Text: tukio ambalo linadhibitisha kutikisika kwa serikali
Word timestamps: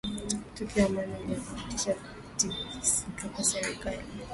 tukio 0.55 0.85
ambalo 0.85 1.17
linadhibitisha 1.17 1.93
kutikisika 1.95 3.29
kwa 3.35 3.43
serikali 3.43 4.01